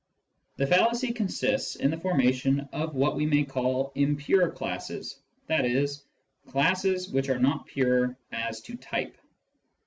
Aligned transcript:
The 0.55 0.65
fallacy 0.65 1.13
consists 1.13 1.75
in 1.75 1.91
the 1.91 1.97
formation 1.99 2.61
of 2.73 2.95
what 2.95 3.15
we 3.15 3.27
may 3.27 3.43
call" 3.43 3.91
impure" 3.95 4.49
classes, 4.49 5.19
i.e. 5.47 5.87
classes 6.47 7.09
which 7.11 7.29
are 7.29 7.37
not 7.39 7.67
pure 7.67 8.17
as 8.31 8.61
to" 8.61 8.75
type." 8.77 9.15